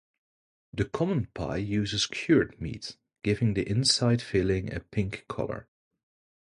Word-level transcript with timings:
The 0.73 0.85
common 0.85 1.27
pie 1.27 1.57
uses 1.57 2.07
cured 2.07 2.59
meat, 2.59 2.97
giving 3.21 3.53
the 3.53 3.69
inside 3.69 4.19
filling 4.19 4.73
a 4.73 4.79
pink 4.79 5.25
colour. 5.29 5.67